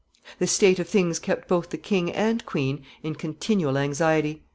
]This 0.39 0.51
state 0.51 0.79
of 0.79 0.89
things 0.89 1.19
kept 1.19 1.47
both 1.47 1.69
the 1.69 1.77
king 1.77 2.11
and 2.11 2.43
queen 2.43 2.81
in 3.03 3.13
continual 3.13 3.77
anxiety. 3.77 4.41